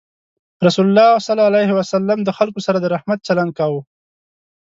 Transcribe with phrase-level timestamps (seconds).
[0.65, 3.81] رسول الله صلى الله عليه وسلم د خلکو سره د رحمت چلند کاوه.